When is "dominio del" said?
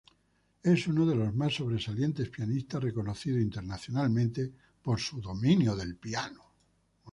5.21-5.95